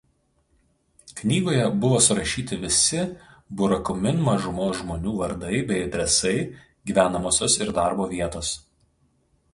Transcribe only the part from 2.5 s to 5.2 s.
visi burakumin mažumos žmonių